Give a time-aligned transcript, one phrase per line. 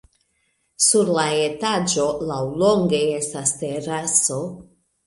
[0.85, 4.43] Sur la etaĝo laŭlonge estas teraso.